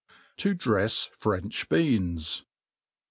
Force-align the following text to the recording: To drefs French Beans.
To 0.37 0.55
drefs 0.55 1.09
French 1.15 1.69
Beans. 1.69 2.43